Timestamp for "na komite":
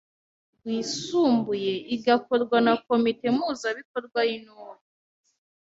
2.65-3.25